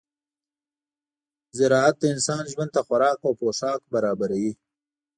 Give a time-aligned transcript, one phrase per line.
[1.71, 4.51] راعت د انسان ژوند ته خوراک او پوښاک برابروي.